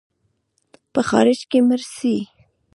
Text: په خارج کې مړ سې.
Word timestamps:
په 0.93 1.01
خارج 1.09 1.39
کې 1.49 1.59
مړ 1.67 1.81
سې. 1.95 2.15